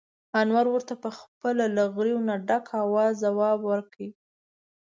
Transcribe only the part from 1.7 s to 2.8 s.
له غريو نه ډک